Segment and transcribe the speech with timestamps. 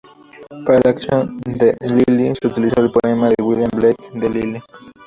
[0.65, 4.59] Para la canción "The Lily", se utilizó el poema de William Blake, "The Lily".